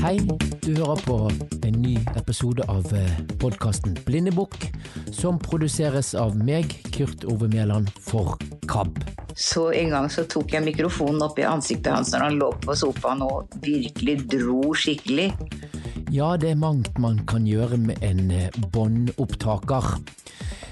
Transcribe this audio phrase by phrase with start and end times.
[0.00, 0.16] Hei,
[0.64, 1.16] du hører på
[1.66, 2.86] en ny episode av
[3.42, 4.56] podkasten Blindebukk,
[5.12, 8.38] som produseres av meg, Kurt Ove Mæland, for
[8.70, 9.02] KAB.
[9.36, 12.78] Så en gang så tok jeg mikrofonen opp i ansiktet hans når han lå på
[12.80, 15.28] sofaen og virkelig dro skikkelig.
[16.10, 18.32] Ja, det er mangt man kan gjøre med en
[18.72, 19.98] båndopptaker.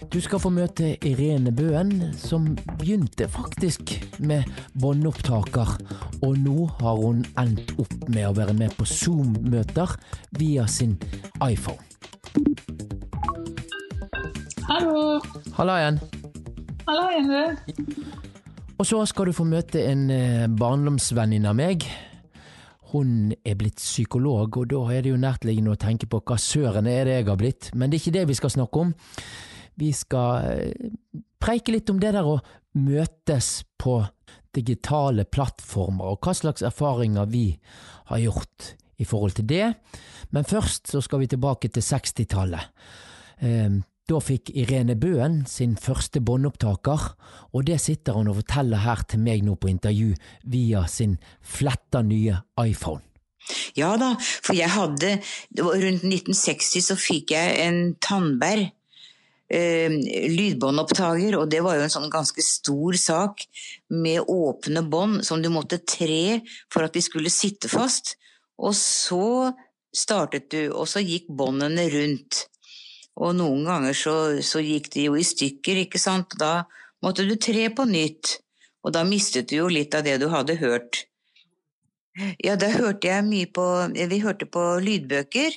[0.08, 2.46] Du skal få møte Irene Bøen, som
[2.78, 3.90] begynte faktisk
[4.24, 4.46] med
[4.80, 5.74] båndopptaker,
[6.24, 9.92] og nå har hun endt opp med å være med på Zoom-møter
[10.40, 10.94] via sin
[11.44, 11.84] iPhone.
[14.70, 15.18] Hallo.
[15.58, 16.00] Halla igjen.
[16.88, 17.92] Hallo igjen, du.
[18.78, 20.08] Og så skal du få møte en
[20.56, 21.84] barndomsvenninne av meg.
[22.94, 26.88] Hun er blitt psykolog, og da er det jo nærtliggende å tenke på hva søren
[26.88, 28.96] er det jeg har blitt, men det er ikke det vi skal snakke om.
[29.78, 30.72] Vi skal
[31.38, 32.38] preike litt om det der å
[32.78, 34.00] møtes på
[34.54, 37.52] digitale plattformer, og hva slags erfaringer vi
[38.10, 39.66] har gjort i forhold til det.
[40.34, 42.72] Men først så skal vi tilbake til 60-tallet.
[44.08, 47.02] Da fikk Irene Bøen sin første båndopptaker,
[47.52, 50.14] og det sitter hun og forteller her til meg nå på intervju
[50.48, 53.04] via sin fletta nye iPhone.
[53.78, 55.12] Ja da, for jeg hadde
[55.56, 58.72] Rundt 1960 så fikk jeg en Tandberg
[59.52, 59.92] eh,
[60.32, 63.44] lydbåndopptaker, og det var jo en sånn ganske stor sak
[63.88, 66.40] med åpne bånd som du måtte tre
[66.72, 68.16] for at de skulle sitte fast.
[68.58, 69.52] Og så
[69.94, 72.46] startet du, og så gikk båndene rundt.
[73.18, 76.36] Og noen ganger så, så gikk de jo i stykker, ikke sant.
[76.38, 76.68] Da
[77.02, 78.38] måtte du tre på nytt,
[78.84, 81.06] og da mistet du jo litt av det du hadde hørt.
[82.42, 83.64] Ja, da hørte jeg mye på
[83.94, 85.54] Vi hørte på lydbøker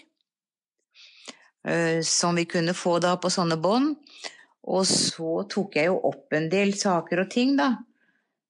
[2.05, 3.95] som vi kunne få da på sånne bånd.
[4.69, 7.73] Og så tok jeg jo opp en del saker og ting, da.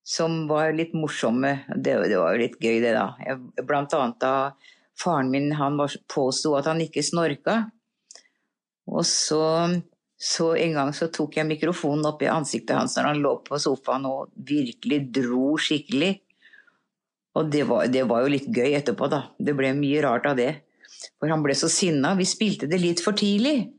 [0.03, 1.61] Som var litt morsomme.
[1.75, 3.13] Det, det var jo litt gøy, det, da.
[3.23, 4.35] Jeg, blant annet da
[5.01, 5.79] faren min han
[6.11, 7.61] påsto at han ikke snorka.
[8.91, 9.43] Og så,
[10.19, 13.59] så en gang så tok jeg mikrofonen opp i ansiktet hans når han lå på
[13.61, 16.15] sofaen og virkelig dro skikkelig.
[17.39, 19.23] Og det var, det var jo litt gøy etterpå, da.
[19.39, 20.51] Det ble mye rart av det.
[21.19, 22.15] For han ble så sinna.
[22.19, 23.71] Vi spilte det litt for tidlig.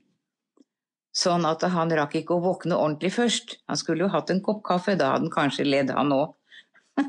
[1.13, 3.59] Sånn at han rakk ikke å våkne ordentlig først.
[3.69, 6.33] Han skulle jo hatt en kopp kaffe, da hadde han kanskje ledd, han òg.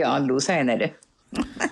[0.00, 0.96] ja, han lo seinere.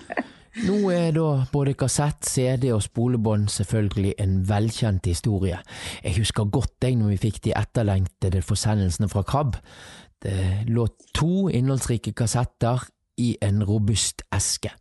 [0.58, 5.58] Nå er da både kassett, CD og spolebånd selvfølgelig en velkjent historie.
[6.02, 9.58] Jeg husker godt deg når vi fikk de etterlengtede forsendelsene fra KAB.
[10.22, 12.88] Det lå to innholdsrike kassetter
[13.22, 14.72] i en robust eske.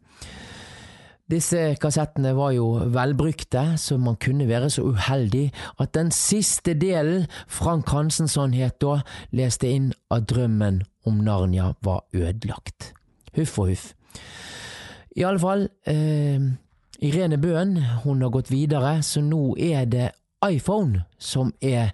[1.27, 5.49] Disse kassettene var jo velbrukte, så man kunne være så uheldig
[5.79, 9.01] at den siste delen Frank Hansensson het da,
[9.35, 12.93] leste inn at drømmen om Narnia var ødelagt.
[13.35, 13.91] Huff og huff.
[15.17, 16.39] I alle fall, eh,
[17.01, 20.11] Irene Bøen hun har gått videre, så nå er det
[20.47, 21.91] iPhone som er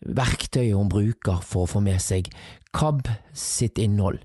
[0.00, 2.32] verktøyet hun bruker for å få med seg
[2.72, 4.22] KAB sitt innhold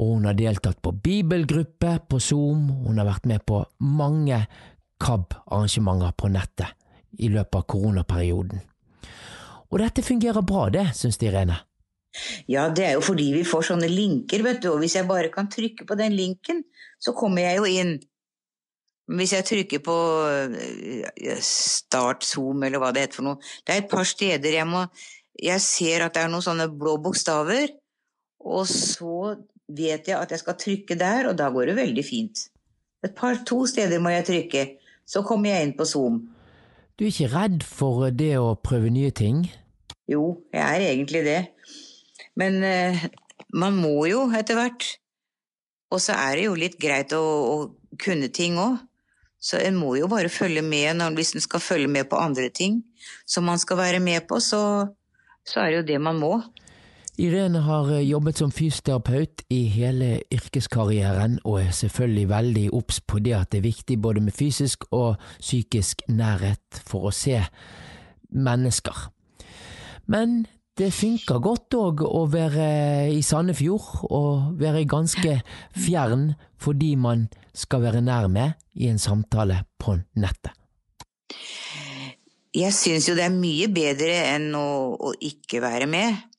[0.00, 4.38] og hun har deltatt på bibelgruppe på Zoom, hun har vært med på mange
[5.00, 6.72] KAB-arrangementer på nettet
[7.20, 8.62] i løpet av koronaperioden.
[9.70, 11.58] Og dette fungerer bra, det, syns de Irene?
[12.50, 15.30] Ja, det er jo fordi vi får sånne linker, vet du, og hvis jeg bare
[15.32, 16.64] kan trykke på den linken,
[16.98, 17.92] så kommer jeg jo inn.
[19.10, 19.98] Hvis jeg trykker på
[20.30, 24.68] eh, Start Zoom, eller hva det heter for noe Det er et par steder jeg
[24.70, 24.84] må
[25.34, 27.72] Jeg ser at det er noen sånne blå bokstaver,
[28.46, 29.34] og så
[29.76, 32.46] vet jeg at jeg skal trykke der, og da går det veldig fint.
[33.04, 34.66] Et par-to steder må jeg trykke,
[35.08, 36.20] så kommer jeg inn på Zoom.
[36.98, 39.46] Du er ikke redd for det å prøve nye ting?
[40.10, 41.40] Jo, jeg er egentlig det.
[42.36, 43.06] Men eh,
[43.56, 44.84] man må jo etter hvert.
[45.90, 48.78] Og så er det jo litt greit å, å kunne ting òg.
[49.40, 52.50] Så en må jo bare følge med når, hvis en skal følge med på andre
[52.52, 52.82] ting
[53.24, 54.90] som man skal være med på, så,
[55.48, 56.34] så er det jo det man må.
[57.20, 63.20] Irene har eh, jobbet som fysioterapeut i hele yrkeskarrieren, og er selvfølgelig veldig obs på
[63.20, 67.42] det at det er viktig både med fysisk og psykisk nærhet for å se
[68.32, 69.02] mennesker.
[70.08, 70.46] Men
[70.80, 72.70] det funker godt òg å være
[73.12, 75.36] i Sandefjord og være ganske
[75.76, 80.56] fjern fordi man skal være nær med i en samtale på nettet.
[82.56, 86.29] Jeg syns jo det er mye bedre enn å, å ikke være med.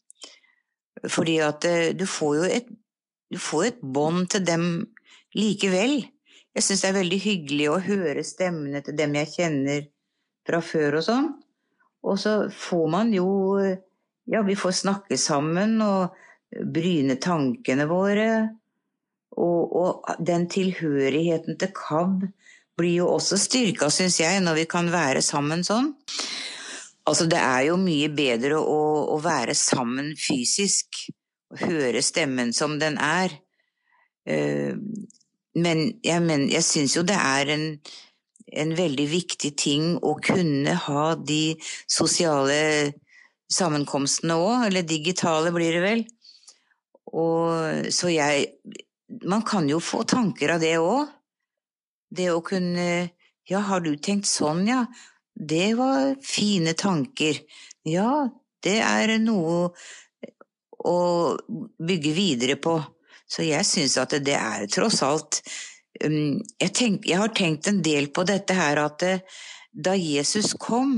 [1.09, 2.71] Fordi at eh, du får jo et,
[3.37, 4.65] får et bånd til dem
[5.37, 6.01] likevel.
[6.51, 9.85] Jeg syns det er veldig hyggelig å høre stemmene til dem jeg kjenner
[10.47, 11.29] fra før og sånn.
[12.01, 13.29] Og så får man jo
[14.31, 16.13] Ja, vi får snakke sammen og
[16.51, 18.27] bryne tankene våre.
[19.31, 22.27] Og, og den tilhørigheten til KAB
[22.77, 25.91] blir jo også styrka, syns jeg, når vi kan være sammen sånn.
[27.09, 28.81] Altså, det er jo mye bedre å,
[29.15, 31.07] å være sammen fysisk,
[31.51, 33.33] og høre stemmen som den er.
[34.29, 34.77] Eh,
[35.57, 37.65] men jeg, men, jeg syns jo det er en,
[38.53, 41.57] en veldig viktig ting å kunne ha de
[41.89, 42.93] sosiale
[43.51, 46.05] sammenkomstene òg, eller digitale blir det vel.
[47.11, 48.51] Og så jeg
[49.27, 51.09] Man kan jo få tanker av det òg.
[52.07, 53.11] Det å kunne
[53.49, 54.85] Ja, har du tenkt sånn, ja?
[55.41, 57.39] Det var fine tanker.
[57.87, 58.29] Ja,
[58.61, 59.71] det er noe
[60.85, 60.97] å
[61.81, 62.75] bygge videre på.
[63.25, 65.39] Så jeg syns at det er tross alt
[66.03, 69.15] um, jeg, tenk, jeg, har tenkt en del på dette her at det,
[69.71, 70.97] da Jesus kom,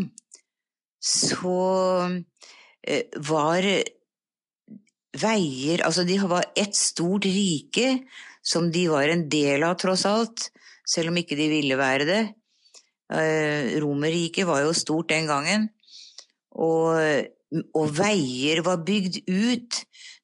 [0.97, 1.57] så
[2.09, 3.69] uh, var
[5.13, 7.99] veier Altså, de var ett stort rike
[8.43, 10.49] som de var en del av, tross alt,
[10.89, 12.23] selv om ikke de ville være det.
[13.13, 15.67] Uh, Romerriket var jo stort den gangen,
[16.57, 16.97] og,
[17.77, 19.81] og veier var bygd ut.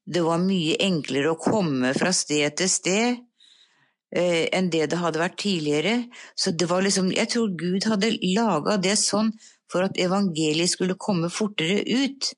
[0.10, 5.22] Det var mye enklere å komme fra sted til sted uh, enn det det hadde
[5.22, 5.96] vært tidligere.
[6.34, 9.34] Så det var liksom Jeg tror Gud hadde laga det sånn
[9.70, 12.32] for at evangeliet skulle komme fortere ut.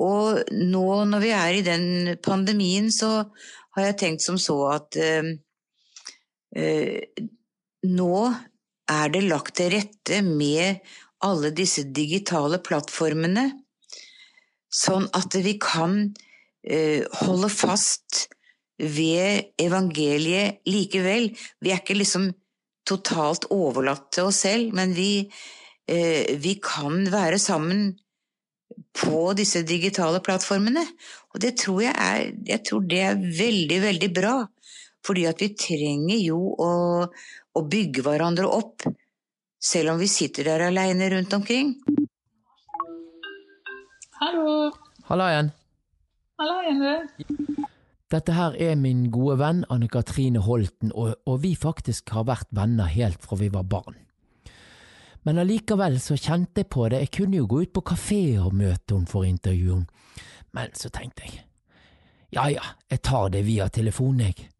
[0.00, 3.28] Og nå når vi er i den pandemien, så
[3.76, 5.34] har jeg tenkt som så at eh,
[6.56, 7.22] eh,
[7.84, 8.16] nå
[8.90, 10.82] er det lagt til rette med
[11.24, 13.48] alle disse digitale plattformene,
[14.74, 18.26] sånn at vi kan uh, holde fast
[18.76, 21.30] ved evangeliet likevel.
[21.62, 22.32] Vi er ikke liksom
[22.84, 25.24] totalt overlatt til oss selv, men vi,
[25.86, 27.94] vi kan være sammen
[28.98, 30.82] på disse digitale plattformene.
[31.34, 34.34] Og det tror jeg er, jeg tror det er veldig, veldig bra.
[35.04, 36.70] Fordi at vi trenger jo å,
[37.04, 38.86] å bygge hverandre opp,
[39.60, 41.74] selv om vi sitter der aleine rundt omkring.
[44.20, 44.70] Hallo.
[45.10, 45.50] Halla igjen.
[46.40, 47.08] Halla igjen,
[48.12, 52.48] Dette her er min gode venn Anne Katrine Holten, og, og vi faktisk har vært
[52.54, 53.96] venner helt fra vi var barn.
[55.24, 58.54] Men allikevel så kjente jeg på det, jeg kunne jo gå ut på kafé og
[58.56, 59.80] møte henne for intervju
[60.54, 61.40] Men så tenkte jeg,
[62.36, 64.50] ja ja, jeg tar det via telefonen, jeg.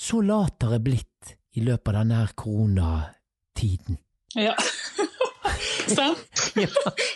[0.00, 3.98] Så lat har jeg blitt i løpet av denne koronatiden.
[4.38, 4.54] Ja.
[5.96, 6.40] Sant?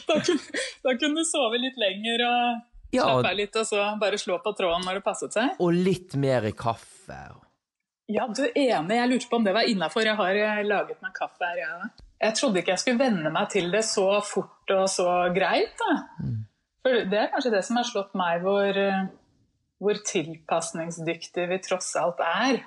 [0.09, 3.87] da, kunne, da kunne du sove litt lenger og Ja, slappe av litt, og så
[4.01, 5.55] bare slå på tråden når det passet seg.
[5.63, 7.21] og litt mer kaffe.
[8.13, 8.99] Ja, du er enig.
[8.99, 10.05] Jeg lurte på om det var innafor.
[10.05, 12.03] Jeg har eh, laget meg kaffe her, jeg òg.
[12.25, 15.73] Jeg trodde ikke jeg skulle venne meg til det så fort og så greit.
[15.81, 15.95] Da.
[16.85, 19.07] For det er kanskje det som har slått meg, hvor, eh,
[19.81, 22.61] hvor tilpasningsdyktig vi tross alt er.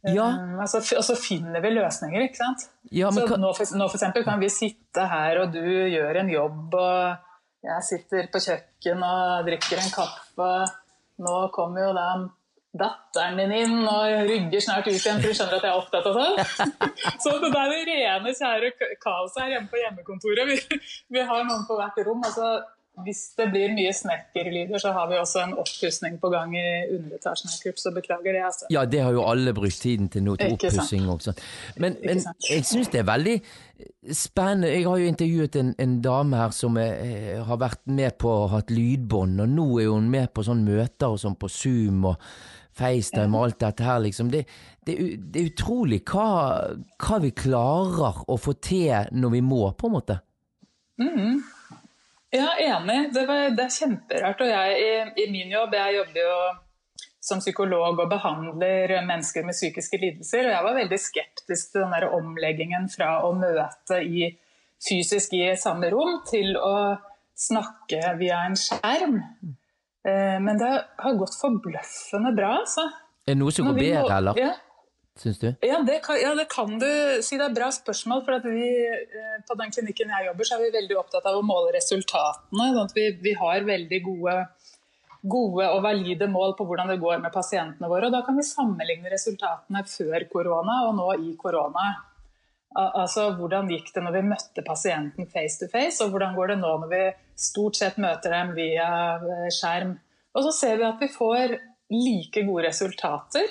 [0.00, 2.62] Ja, Um, altså, og så finner vi løsninger, ikke sant.
[2.88, 6.22] ja men så nå, for, nå for eksempel kan vi sitte her, og du gjør
[6.22, 10.52] en jobb, og jeg sitter på kjøkken og drikker en kaffe.
[11.20, 12.06] Nå kommer jo da
[12.80, 16.06] datteren din inn og rygger snart ut igjen, for hun skjønner at jeg er opptatt
[16.06, 16.36] av sånn.
[17.22, 18.70] Så det er det rene, kjære
[19.02, 20.48] kaoset her hjemme på hjemmekontoret.
[20.48, 20.80] Vi,
[21.16, 22.22] vi har noen på hvert rom.
[22.24, 22.52] altså
[23.04, 26.66] hvis det blir mye snekkerlyder, så har vi også en oppussing på gang i
[26.96, 28.44] underetasjen her, så beklager det.
[28.44, 28.68] altså.
[28.72, 31.40] Ja, det har jo alle brukt tiden til, noe, til oppussing og sånn.
[31.80, 33.36] Men, men jeg syns det er veldig
[34.16, 34.72] spennende.
[34.72, 38.48] Jeg har jo intervjuet en, en dame her som er, har vært med på å
[38.54, 42.08] ha et lydbånd, og nå er hun med på sånne møter og sånn på Zoom
[42.12, 42.32] og
[42.80, 44.30] FaceTime og alt dette her, liksom.
[44.32, 44.44] Det,
[44.86, 44.96] det,
[45.32, 46.26] det er utrolig hva,
[47.00, 50.20] hva vi klarer å få til når vi må, på en måte.
[52.30, 53.12] Ja, enig.
[53.14, 54.42] Det, var, det er kjemperart.
[54.44, 54.90] Og jeg i,
[55.24, 56.34] i min jobb, jeg jobber jo
[57.20, 60.46] som psykolog og behandler mennesker med psykiske lidelser.
[60.46, 64.30] Og jeg var veldig skeptisk til den der omleggingen fra å møte i,
[64.80, 66.96] fysisk i samme rom til å
[67.36, 69.18] snakke via en skjerm.
[70.06, 70.70] Eh, Men det
[71.02, 72.86] har gått forbløffende bra, altså.
[73.26, 74.40] Er det noe som går bedre, eller?
[74.40, 74.54] Ja,
[75.18, 75.48] Syns du?
[75.60, 76.86] ja det, kan, ja, det kan du
[77.22, 77.36] si.
[77.36, 78.24] Det er et bra spørsmål.
[78.24, 81.46] for vi, eh, På den klinikken jeg jobber, så er vi veldig opptatt av å
[81.46, 82.72] måle resultatene.
[82.76, 84.36] sånn vi, vi har veldig gode,
[85.22, 88.06] gode og valide mål på hvordan det går med pasientene våre.
[88.06, 91.90] og Da kan vi sammenligne resultatene før korona og nå i korona.
[92.70, 96.58] Altså Hvordan gikk det når vi møtte pasienten face to face, og hvordan går det
[96.60, 97.02] nå når vi
[97.34, 99.96] stort sett møter dem via eh, skjerm.
[100.36, 101.58] Og så ser vi at vi får
[101.90, 103.50] like gode resultater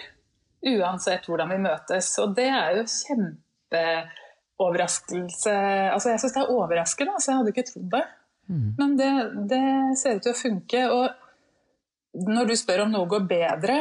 [0.65, 2.07] uansett hvordan vi møtes.
[2.23, 5.55] Og det er jo kjempeoverraskelse.
[5.93, 8.05] Altså jeg syns det er overraskende, altså jeg hadde ikke trodd det.
[8.79, 9.13] Men det,
[9.49, 9.65] det
[10.01, 10.81] ser ut til å funke.
[10.89, 11.05] Og
[12.29, 13.77] når du spør om noe går bedre,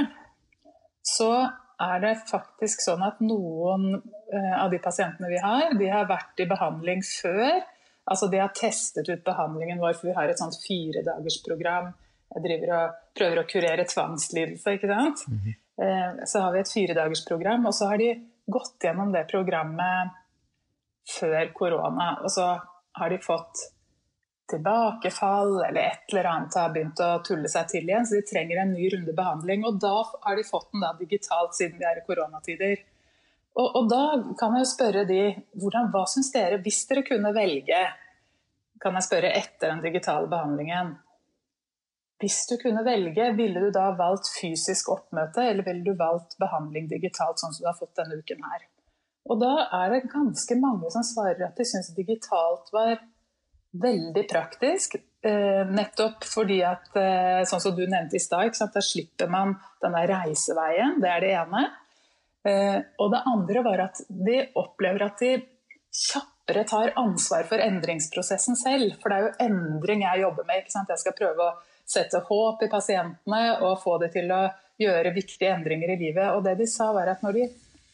[1.08, 1.32] så
[1.78, 6.40] er det faktisk sånn at noen eh, av de pasientene vi har, de har vært
[6.42, 7.62] i behandling før.
[8.08, 11.86] Altså de har testet ut behandlingen vår, for vi har et sånt firedagersprogram.
[12.34, 12.84] Jeg driver og
[13.16, 15.18] prøver å kurere tvangslidelse, ikke sant.
[15.28, 15.54] Mm -hmm.
[15.78, 18.08] Så har vi et firedagersprogram, og så har de
[18.50, 20.16] gått gjennom det programmet
[21.08, 22.08] før korona.
[22.24, 22.46] Og så
[22.98, 23.62] har de fått
[24.48, 28.62] tilbakefall eller et eller annet har begynt å tulle seg til igjen, så de trenger
[28.62, 29.64] en ny runde behandling.
[29.68, 29.94] Og da
[30.24, 32.84] har de fått den da digitalt siden vi er i koronatider.
[33.58, 34.02] Og, og da
[34.40, 35.22] kan jeg jo spørre de
[35.58, 37.82] hvordan, hva syns dere, hvis dere kunne velge,
[38.80, 40.94] kan jeg spørre etter den digitale behandlingen
[42.18, 46.88] Hvis du kunne velge, ville du da valgt fysisk oppmøte, eller ville du valgt behandling
[46.90, 48.64] digitalt, sånn som du har fått denne uken her?
[49.28, 52.96] Og da er det ganske mange som svarer at de syns digitalt var
[53.78, 54.96] veldig praktisk.
[55.22, 60.06] Eh, nettopp fordi at, eh, sånn som du nevnte i stad, da slipper man denne
[60.08, 61.00] reiseveien.
[61.00, 61.70] Det er det ene.
[62.44, 65.32] Eh, og det andre var at de opplever at de
[65.92, 68.96] kjappere tar ansvar for endringsprosessen selv.
[69.02, 70.64] For det er jo endring jeg jobber med.
[70.64, 71.56] Jeg skal prøve å
[71.88, 74.42] sette håp i pasientene og få dem til å
[74.78, 76.30] gjøre viktige endringer i livet.
[76.36, 77.46] Og det de sa var at når de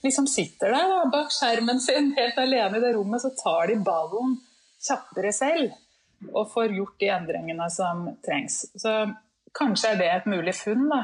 [0.05, 3.79] liksom sitter der da, bak skjermen sin helt alene i det rommet, så tar de
[3.87, 4.37] ballen
[4.85, 5.73] kjappere selv
[6.33, 8.65] og får gjort de endringene som trengs.
[8.81, 8.93] Så
[9.57, 10.87] kanskje er det et mulig funn.
[10.91, 11.01] da,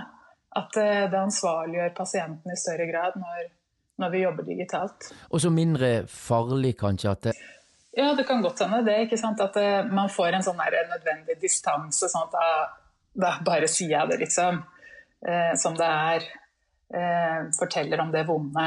[0.61, 3.49] At eh, det ansvarliggjør pasienten i større grad når,
[4.01, 5.11] når vi jobber digitalt.
[5.31, 7.37] Og så mindre farlig kanskje at det
[7.97, 8.99] Ja, det kan godt hende det.
[9.07, 9.41] ikke sant?
[9.43, 12.09] At eh, man får en sånn nødvendig distanse.
[12.09, 12.80] sånn at
[13.13, 14.63] da, bare sier jeg det, liksom.
[15.27, 16.31] Eh, som det er.
[16.91, 18.67] Eh, forteller om det vonde.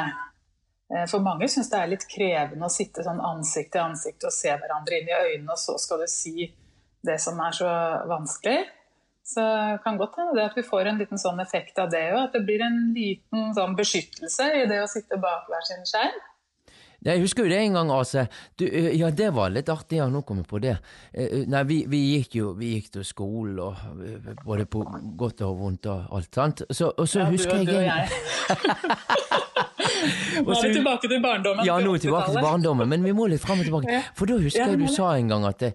[0.94, 4.36] Eh, for mange syns det er litt krevende å sitte sånn ansikt til ansikt og
[4.36, 6.48] se hverandre inn i øynene, og så skal du si
[7.04, 7.72] det som er så
[8.08, 8.62] vanskelig.
[9.24, 9.44] Så
[9.84, 12.26] kan godt hende at vi får en liten sånn effekt av det òg.
[12.28, 16.20] At det blir en liten sånn beskyttelse i det å sitte bak hver sin skjerm.
[17.04, 18.28] Jeg husker jo det en gang, Ase.
[18.60, 20.00] Du, ja, det var litt artig.
[20.00, 20.78] Ja, nå kom jeg på det.
[21.52, 23.76] Nei, vi, vi gikk jo vi gikk til skolen, og
[24.46, 24.86] både på
[25.20, 26.64] godt og vondt og alt, sant.
[26.72, 28.04] Så, og så ja, husker du, jeg du og jeg.
[30.04, 31.66] Nå er vi tilbake til barndommen.
[31.68, 34.02] Ja, nå er vi tilbake til barndommen, men vi må litt fram og tilbake.
[34.18, 35.66] For da husker jeg du sa en gang at,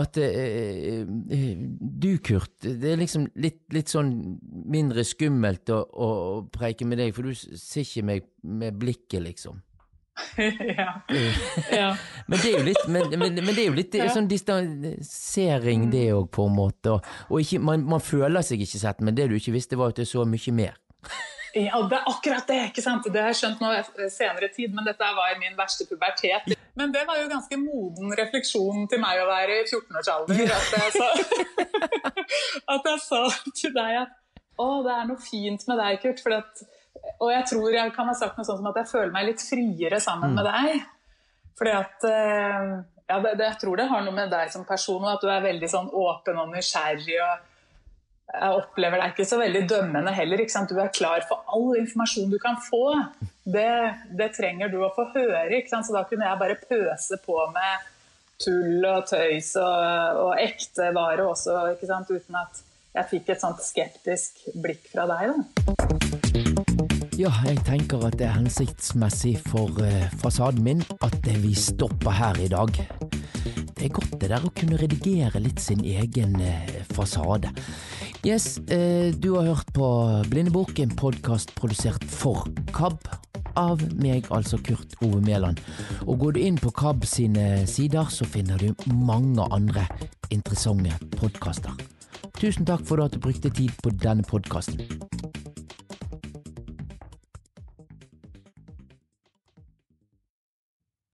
[0.00, 0.20] at
[2.04, 4.12] du, Kurt, det er liksom litt, litt sånn
[4.70, 6.10] mindre skummelt å, å,
[6.52, 9.60] preike med deg, for du ser ikke meg med blikket, liksom.
[10.78, 10.92] ja.
[11.72, 11.88] ja.
[12.26, 14.08] men det er jo litt, men, men, men det er jo litt ja.
[14.12, 16.94] sånn distansering, det òg, på en måte.
[16.96, 19.94] Og, og ikke, man, man, føler seg ikke sett, men det du ikke visste, var
[19.94, 20.78] at det så mye mer.
[21.50, 22.60] Ja, det er akkurat det!
[22.70, 23.06] ikke sant?
[23.10, 23.72] Det har jeg skjønt nå
[24.12, 26.46] senere tid, men dette var i min verste pubertet.
[26.78, 30.44] Men det var jo ganske moden refleksjon til meg å være i 14-årsalder.
[30.54, 30.70] At,
[32.76, 34.14] at jeg sa til deg at
[34.60, 36.22] å, det er noe fint med deg, Kurt.
[36.36, 36.62] At,
[37.18, 39.44] og jeg tror jeg kan ha sagt noe sånt som at jeg føler meg litt
[39.44, 40.82] friere sammen med deg.
[41.58, 42.72] Fordi at eh,
[43.10, 45.30] ja, det, det, Jeg tror det har noe med deg som person og at du
[45.32, 47.18] er veldig sånn åpen og nysgjerrig.
[47.26, 47.46] og
[48.30, 50.44] jeg opplever deg ikke så veldig dømmende heller.
[50.70, 52.84] Du er klar for all informasjon du kan få.
[53.42, 53.70] Det,
[54.14, 55.62] det trenger du å få høre.
[55.66, 57.88] Så da kunne jeg bare pøse på med
[58.40, 62.62] tull og tøys og, og ekte vare også, uten at
[62.94, 65.34] jeg fikk et sånt skeptisk blikk fra deg.
[65.34, 66.49] Da.
[67.20, 72.38] Ja, jeg tenker at det er hensiktsmessig for uh, fasaden min at vi stopper her
[72.40, 72.70] i dag.
[72.72, 77.50] Det er godt det der å kunne redigere litt sin egen uh, fasade.
[78.24, 79.90] Yes, eh, du har hørt på
[80.32, 83.04] Blindebok, en podkast produsert for KAB.
[83.60, 85.60] Av meg, altså Kurt Ove Mæland.
[86.06, 89.84] Og går du inn på KAB sine sider, så finner du mange andre
[90.32, 91.76] interessante podkaster.
[92.40, 94.86] Tusen takk for at du brukte tid på denne podkasten.